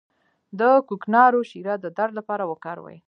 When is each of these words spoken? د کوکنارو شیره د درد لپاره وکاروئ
د 0.59 0.61
کوکنارو 0.87 1.39
شیره 1.49 1.75
د 1.79 1.85
درد 1.97 2.13
لپاره 2.19 2.43
وکاروئ 2.51 2.97